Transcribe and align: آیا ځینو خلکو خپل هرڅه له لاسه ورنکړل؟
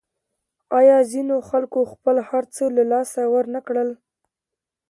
آیا 0.79 0.97
ځینو 1.11 1.35
خلکو 1.49 1.79
خپل 1.91 2.15
هرڅه 2.29 2.63
له 2.77 2.83
لاسه 2.91 3.21
ورنکړل؟ 3.33 3.89